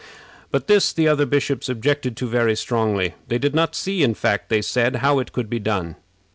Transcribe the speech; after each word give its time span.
But 0.49 0.65
this 0.65 0.91
the 0.91 1.07
other 1.07 1.27
bishops 1.27 1.69
objected 1.69 2.17
to 2.17 2.27
very 2.27 2.55
strongly. 2.55 3.13
They 3.27 3.37
did 3.37 3.53
not 3.53 3.75
see, 3.75 4.01
in 4.01 4.15
fact, 4.15 4.49
they 4.49 4.63
said, 4.63 4.95
how 4.95 5.19
it 5.19 5.31
could 5.31 5.47
be 5.47 5.59
done. 5.59 5.95